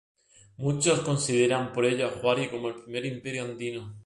[0.57, 3.99] Muchos consideran por ello a Huari como el primer imperio andino.